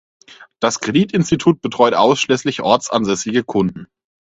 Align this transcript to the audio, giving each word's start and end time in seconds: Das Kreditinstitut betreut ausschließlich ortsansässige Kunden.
Das 0.59 0.79
Kreditinstitut 0.79 1.61
betreut 1.61 1.93
ausschließlich 1.93 2.61
ortsansässige 2.63 3.43
Kunden. 3.43 3.85